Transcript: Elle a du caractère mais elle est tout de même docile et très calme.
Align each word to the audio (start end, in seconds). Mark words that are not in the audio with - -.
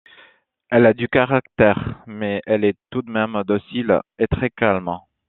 Elle 0.71 0.87
a 0.87 0.95
du 0.95 1.07
caractère 1.07 1.99
mais 2.07 2.41
elle 2.47 2.65
est 2.65 2.79
tout 2.89 3.03
de 3.03 3.11
même 3.11 3.39
docile 3.45 3.99
et 4.17 4.25
très 4.25 4.49
calme. 4.49 4.97